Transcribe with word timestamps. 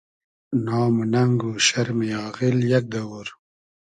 نام 0.65 0.93
و 1.01 1.05
نئنگ 1.13 1.39
و 1.49 1.51
شئرمی 1.67 2.09
آغیل 2.27 2.57
یئگ 2.71 2.85
دئوور 2.93 3.27